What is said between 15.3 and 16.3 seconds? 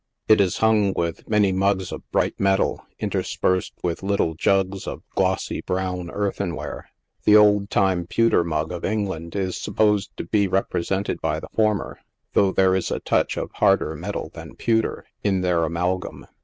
their amalgam.